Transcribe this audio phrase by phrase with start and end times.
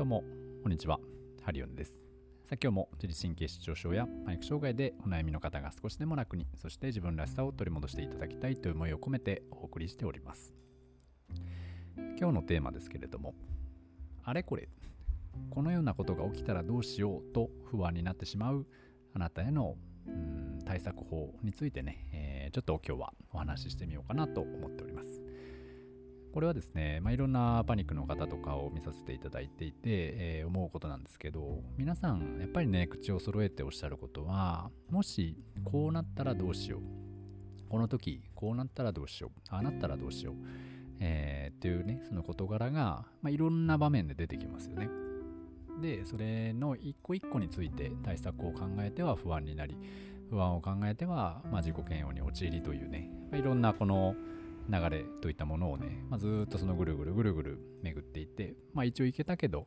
[0.00, 0.24] どうも、
[0.62, 0.98] こんにちは。
[1.42, 2.00] ハリオンです。
[2.46, 10.54] さあ今日も自律神経失調症やパニック障害でお悩みの方が少しでも楽に、そして自分らしさを取り戻していただきたいという思いを込めてお送りしております。
[12.18, 13.34] 今日のテーマですけれども、
[14.24, 14.70] あれこれ、
[15.50, 18.66] このようなことが起きたらどうしようと不安になってしまう
[19.12, 25.19] あなたへのうん対策法についてね、えー、ちょっと今日はお話ししてみようかなと思っております。
[26.32, 36.80] これはですね、まあ、いろんなパニックの方とかを見させていただいていて、えー、思うことなんですけど皆さんやっぱりね口を揃えておっしゃることはもしこうなったらどうしよう。
[37.68, 39.40] この時こうなったらどうしよう。
[39.48, 40.34] ああなったらどうしよう、
[40.98, 44.88] えー、っていうねその事柄が、まあ、いろんな場面で出てきますよね。
[45.80, 49.76] でそれの一個一個について対策を考えては不安になり
[50.28, 54.14] 不安を考えては、まあ、自己嫌悪に陥りというね、まあ、いろんなこの
[54.70, 59.66] 流れといったものをね、まあ、ずっとそのぐるぐるぐるぐる巡っていって、まあ一応いけたけど、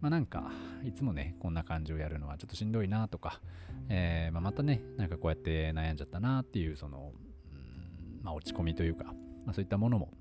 [0.00, 0.52] まあなんか
[0.84, 3.40] いつもね、こんな感じをやるのはちょっとしんどいなとか、
[3.88, 7.12] えー、まあ、またね、なんかこうやって悩んじゃったなっていう、その、
[7.52, 9.04] うんまあ落ち込みというか、
[9.44, 10.12] まあそういったものも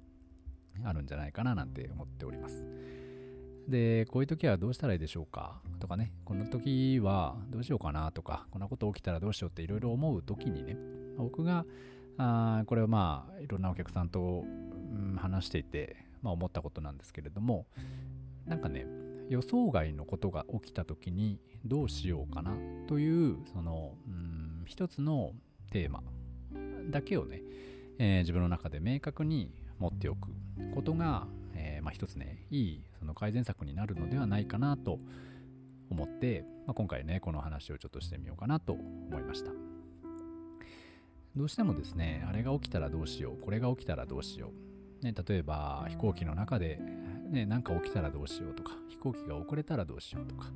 [0.83, 2.65] あるんじゃないかななんて思っております。
[3.67, 5.61] で、こういう時はどうしたらいいでしょうか？
[5.79, 10.75] とかね、この時はどうしようかなとか、こんなこと起きたらどうしようっていろいろ思う時にね、
[11.17, 11.65] 僕が
[12.17, 17.65] あこれはまあいろんなお客さんと、うん、話していて、まあ、思ったことなんですけれども
[18.45, 18.85] なんかね
[19.29, 22.55] 予想外のことが起きた時にどうしようかな
[22.87, 25.31] というその、うん、一つの
[25.71, 26.03] テーマ
[26.89, 27.41] だけをね、
[27.97, 30.29] えー、自分の中で明確に持っておく
[30.75, 31.25] ことが、
[31.55, 34.99] えー、まあ、一つねいいその改善策になるのではないかなと
[35.89, 39.51] 思って、まあ、今回ねこの話をちょっとしてみようかなと思いました。
[41.35, 44.51] どうしてもですね、あれが起きたらどうしよう、これが起きたらどうしよ
[45.01, 45.05] う。
[45.05, 46.79] ね、例えば飛行機の中で、
[47.29, 50.47] ね、何か起きたらどうしようとか、飛行機が遅れたらどうしようとか、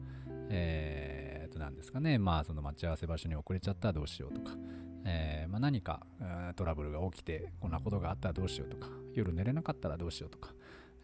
[0.50, 4.56] えー、と、何ですかね、まあ、その待ち合わせ場所に遅れちゃったらどうしようとか、
[5.06, 6.06] えー、まあ、何か
[6.56, 10.54] トラブルが起きて、こんなことがあったらどうしようとか、夜寝れなかったらどうしようとか、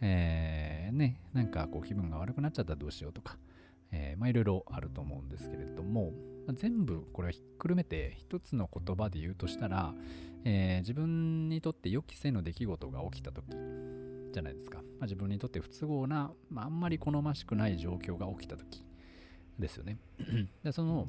[0.02, 3.38] えー、ね、なんかこう気分が悪くなっちゃったらどうしようとか、
[3.92, 6.12] えー、まあいろいろあると思うんですけれども、
[6.48, 9.94] ま、全部これをひっくるめて一つの言葉で言うとしたら、
[10.46, 13.46] えー、自分にとって予期せぬ出来事が起きた時
[14.34, 18.84] じゃないですか、まあ、自分にとって不都合な、まあ、あんまり好ましくない状況が起きた時
[19.60, 20.00] ですよね。
[20.64, 21.08] でその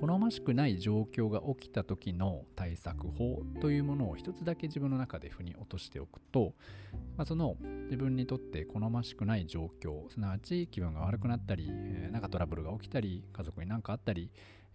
[0.00, 6.54] 好ましくない状況が起きた時の対策法というものを一つだけ自分の中で腑に落としておくと、
[7.18, 11.70] まあ、その自分にとって好ましくない状況すなわち気分が悪くなったり
[12.10, 14.30] 何かトラブルが起きたり家族に何かあったり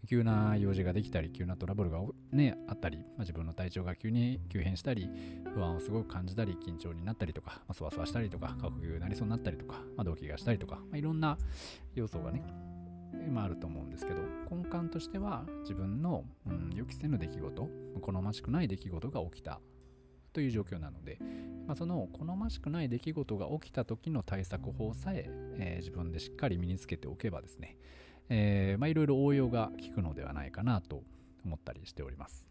[0.08, 5.10] 急な用事ができたり急なトラブルが、ね、あったり、まあ、自分の体調が急に急変したり
[5.56, 11.40] 不安をすごく感じたり緊張になったりとか、ま、そわそわしたりとか過呼吸になりそうになったりとか、まあ、動悸がしたりとか、まあ、いろんな
[11.96, 12.44] 要素がね
[13.30, 14.22] まあ、あると思うんですけど
[14.76, 17.70] 根幹としては自分の、うん、予期せぬ出来事
[18.02, 19.62] 好ましくない出来事が起きた
[20.34, 21.18] という状況なので、
[21.66, 27.78] まあ、その好ましくない出来事が起きた時の対策法さええー、自分でしっかり身につけておけばですね、
[28.28, 31.04] え、ま、いろいろ応用が効くのではないかなと
[31.46, 32.50] 思ったりしております。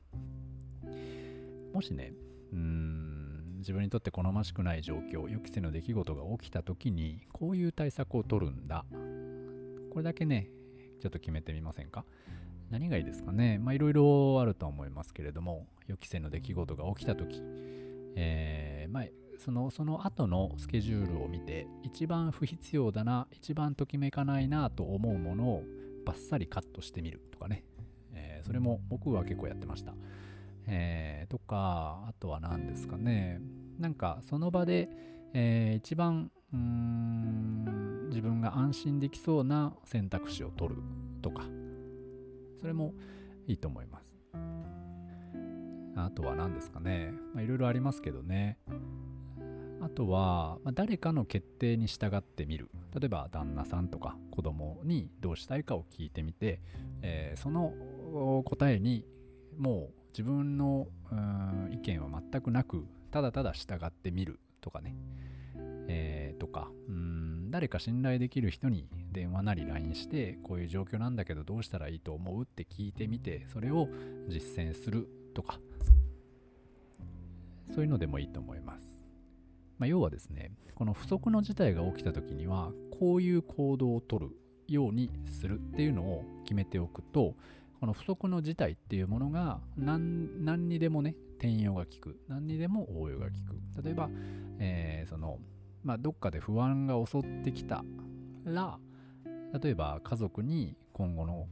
[1.75, 2.13] もしね
[2.53, 8.85] うん自分にとって好ましくない状況予期せぬ出来事が起きた時にこういう対策を取るんだ。
[9.91, 10.49] これだけね、
[11.05, 12.07] ちょっと決めてみませんか？
[12.71, 13.59] 何がいいですかね？
[13.59, 17.43] まあいろいろあると思いますけれども、予期せぬ出来事が起きたとき、
[18.17, 19.05] えー、まあ
[19.39, 25.63] そのその後のスケジュールを見て、一番不必要だな、一番ときめかないなと思うものを
[26.07, 27.65] バッサリカットしてみるとかね、
[28.15, 29.93] えー、それも僕は結構やってました。
[30.67, 33.43] えー、とか、あとは何ですかね、
[33.79, 34.89] なんかその場で、
[35.35, 36.31] えー、一番
[38.09, 40.83] 自分が安心できそうな選択肢を取る
[41.23, 41.45] とか
[42.61, 42.95] それも
[43.47, 44.15] いいと思います。
[45.97, 47.13] あとは何ですかね。
[47.37, 48.59] いろいろありますけどね。
[49.81, 52.71] あとは、まあ、誰かの決定に従ってみる。
[52.99, 56.61] 例えば旦那さんとか子供にどうしたいかを聞いてみて、
[57.03, 57.73] えー、その
[58.45, 59.05] 答えに
[59.59, 60.87] もう自分の
[61.71, 64.97] 意見は全くなくただただ従ってみるとかね。
[65.89, 73.89] えー、とか、うん、誰か信頼できる人に電話なり LINE して、こういう状況なんだけどどうしたらいいと思うって聞いてみて、それを
[74.29, 75.59] 実践するとか、
[77.75, 78.85] そういうのでもいいと思います。
[79.79, 84.31] まあ、要はですね、この不測の事態が起きた時には、こういう行動をとる
[84.69, 87.35] ようにするっていうのを決めておくと、
[87.81, 92.21] この不測の事態っていうものが何にでもね、転用が効く。
[92.29, 93.85] 何にでも応用が効く。
[93.85, 94.09] 例えば、
[94.59, 95.39] えー、その
[95.85, 97.85] まあ、どっかで不安が襲ってきた
[98.45, 98.79] ら
[99.63, 101.47] 例えば家族に今後の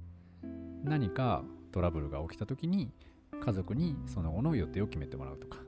[0.82, 2.92] 何かトラブルが起きた時に
[3.40, 5.58] 家族にその後の予定を決めてもらうとか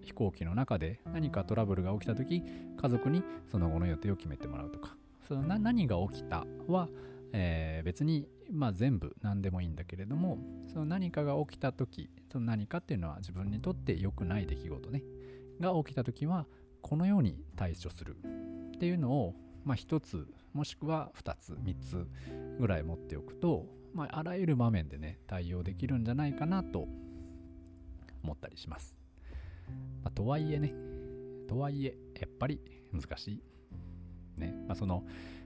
[0.00, 2.42] 飛行機の中で何かトラブルが起きた時
[2.76, 4.96] 家族にその後の予定を決めてもらうとか
[5.26, 6.88] その何が起きたは、
[7.32, 10.38] えー、別に、まあ、全部何でもいいんだけれども
[10.72, 15.02] その何かが起きた時その何かっていうのは自分にとって良くない出来事ね
[15.60, 16.46] が起きた時は
[16.84, 18.14] このように対処する
[18.74, 19.34] っていうのを、
[19.64, 22.06] まあ、1つもしくは2つ3つ
[22.60, 23.64] ぐらい持っておくと、
[23.94, 26.86] まあ、あらゆる場面でね対応できるんじゃないかなと
[28.22, 28.94] 思ったりします。
[30.02, 30.74] まあ、とはいえね
[31.48, 32.60] とはいえやっぱり
[32.92, 33.42] 難しい。
[34.38, 35.04] ねまあ、その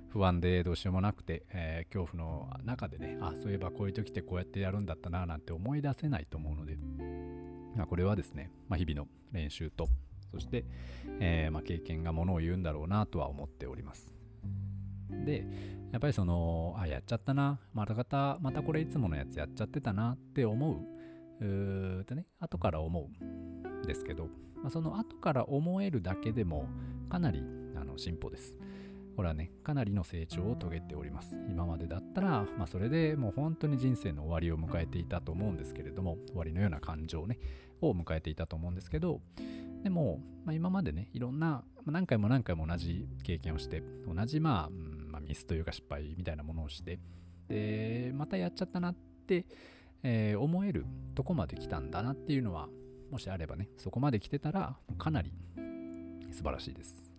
[0.09, 6.77] 不安でどうしようもなくて、えー、恐怖の中でねあそういえばこういう時ってこうやってやるんだったななんて思い出せないと思うので、
[7.77, 9.89] まあ、これはですね、まあ、日々の練習と
[10.33, 10.65] そして、
[11.21, 14.13] えー、まあ、経験がものを言うんだろうなとは思っております。
[15.25, 15.47] で、
[15.93, 20.85] やっぱりその、あ、やっちゃったな、また方、またこれいつものやつやっちゃってたなって思
[21.41, 26.69] う、うーってね、後から思うんですけど、まあ、その後から思えるだけでも
[27.09, 27.43] かなり
[27.77, 28.57] あの進歩です。
[29.17, 31.41] これはね、かなりの成長を遂げております。
[31.49, 37.41] 今までだったら、まあ、それでもう本当に人生の終わりを迎えていたと思うんですけれども、終わりのような感情ね、
[37.81, 39.21] を迎えていたと思うんですけど、
[39.83, 46.99] でも、まあ、今までね、いろんな、何回も何回も同じ経験をして、同じ、まあ、うんまあ、ミスというか失敗みたいなものをして、
[47.49, 48.95] で、またやっちゃったなっ
[49.27, 49.47] て、
[50.03, 52.69] えー、思えるとこまで来たんだなっていうのは、
[53.11, 55.33] もしあればね、そこまで来てたら、かなり
[56.31, 57.11] 素晴らしいです。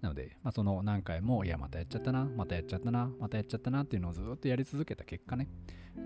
[0.00, 5.48] なので、まあ、その何回も、いや、またやっちゃったな、またやっちゃったな、またやっちゃったなっていうのをずっとやり続けた結果ね、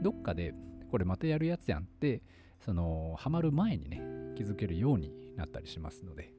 [0.03, 0.55] どっかで、
[0.91, 2.23] これまたやるやつやんって、
[2.65, 4.03] その、ハマる前にね、
[4.37, 6.33] 気づけるようになったりしますので、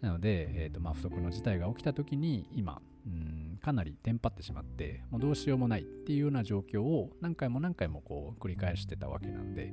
[0.00, 9.72] なので、えーとまあ、不測の事態が起きた時に今、うん、かなりテンパってしまって、もうどうしようもないっていうような状況を何回も何回もこう繰り返してたわけなんで、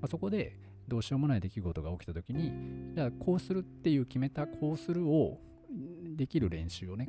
[0.00, 0.58] まあ、そこで
[0.88, 2.52] どうしようもない出来事が起きた時に、
[2.94, 5.38] じゃあこうするっていう決めたこうするを
[6.16, 7.08] できる練習をね、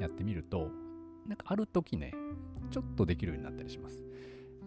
[0.00, 0.70] やってみると、
[1.26, 2.12] なんかある時ね、
[2.70, 4.02] ちょっとできるようになったりします。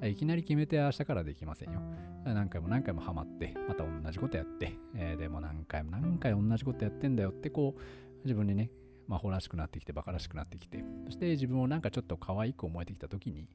[0.04, 1.80] いきなり決めて明日からできませんよ。
[2.26, 7.82] 何回も何回もハマって、また同じことやって、えー、でも何回も何回同じことやってんだよってこう、
[8.24, 8.72] 自分にね、
[9.08, 13.48] まあ、ほらしくなってきて、バカらしくなってきて、そして自分をなんかちょっと可愛く思えてきたときに、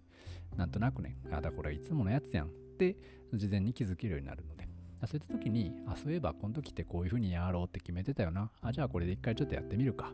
[0.57, 2.97] なんとなくね、あ、だこれいつものやつやんって
[3.33, 4.69] 事前に気づけるようになるので、
[5.07, 8.51] そういった時に、あ、そういえばこの時ってこういう風にやろうって決めてたよな。
[8.61, 10.13] あ、じゃあこれで一回ちょっとやってみるか。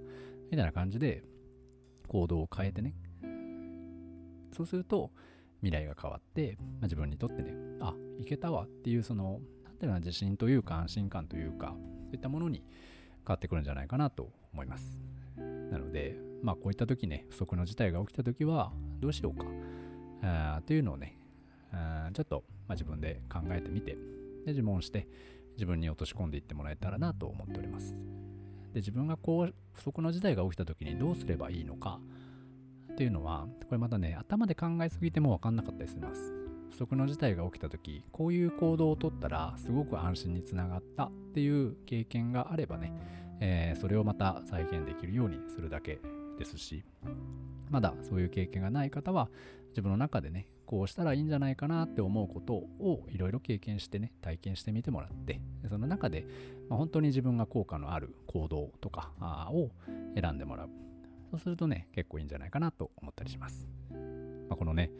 [0.50, 1.22] みたいな感じで
[2.08, 2.94] 行動を変えてね。
[4.52, 5.10] そうすると、
[5.62, 11.74] 未来が変わって、まあ、自分にとってね、あ、いけたわっていう、その、なんていうの自信というか安心感というか、
[12.06, 15.00] そういったものに変わってくるんじゃないかなと思います。
[15.36, 19.46] なので、まあ、こういった時ね、不測の事態が起きた時は、どうしようか、
[20.22, 21.16] あっていうのをね、
[22.12, 23.98] ちょっと、まあ、自分で考えてみて、で、
[24.48, 25.06] 自問して、
[25.54, 27.94] 自分に落とし込んでいってもらえたらなと思っております。
[28.72, 32.00] で、自分がこう、不測の事態が起きた時にどうすればいいのか、
[32.92, 36.32] っていうのは、これまたね、頭で考えすぎても分かんなかったりします。
[36.70, 42.92] 不測の事態が起きた時、こういう行動をとったら、すごく安心につながったっていう経験があればね、
[43.40, 46.00] えー、それをまた再現できるようにするだけ
[46.38, 46.84] ですし、
[47.70, 49.30] まだそういう経験がない方は、
[49.70, 56.26] 自分の中でね、こうしたらいいんじゃないかなって思うことをいろいろ経験してね、体験してみてもらって、その中で、
[56.68, 59.12] まあ、本当に自分が効果のある行動とか
[59.50, 59.70] を
[60.14, 60.70] 選んでもらう。
[61.32, 63.66] そうするとね、結構いいんじゃないかなと思ったりします。
[63.90, 63.96] ま
[64.50, 64.90] あ、このね、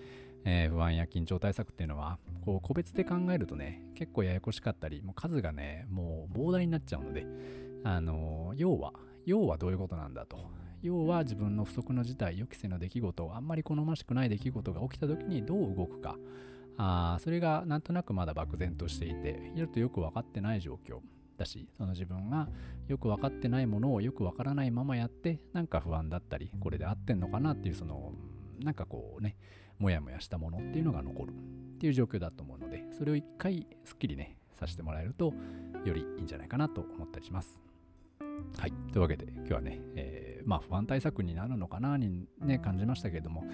[0.47, 7.27] えー、不安や緊張対策っていうのは、こう個別で考えるとね、結構ややこしかったり、もう数がね、もう膨大になっちゃうので、
[7.85, 8.95] あのー、要は、
[9.27, 10.39] 要はどういうことなんだと。
[10.81, 16.17] 要は自分の不測の事態、予期せぬ出来事、あんまり好ましくない出来事が起きた時にどう動くか。
[16.79, 21.01] あそれがなんとなくまだ漠然としていて、やるとよく分かってない状況。
[21.43, 22.49] だし、その自分が
[22.89, 28.13] よく分かってないものをよく分からないままやって、なんか不安だったり、これで合ってんのかなっていう、その、
[28.61, 29.37] なんかこうね、
[29.79, 31.35] もやもやしたものっていうのが残るっ
[31.79, 35.35] ていう状況だと思うので、それを一回すっきりね、させてもらえると、
[35.85, 37.61] よりいいんじゃないかなと思ったりします。
[38.59, 38.73] はい。
[38.93, 43.45] というわけで、今日はね、えー、まあ不安対策になるのかなにね、感じましたけれども、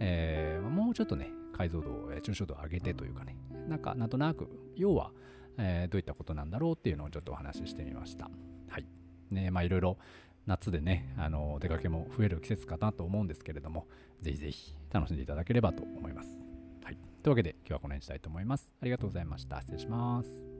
[0.00, 3.36] えー、もうちょっとね、解像度、抽象度を上げてというかね、
[3.68, 5.12] なんか、なんとなく、要は、
[5.58, 8.30] えー、どういったことなんだろうっていうのをちょっとお話ししてみました。
[8.68, 8.86] はい。
[9.30, 9.98] ね、まあいろいろ
[10.46, 13.86] 夏でね、あの、出かけも増える季節かなと思うんですけれども、
[14.22, 16.40] ぜひぜひ楽しんでいただければと思います。
[16.82, 16.98] はい。
[17.22, 18.72] というわけで今日はこの辺にしたいと思います。
[18.80, 19.60] ありがとうございました。
[19.60, 20.57] 失礼します。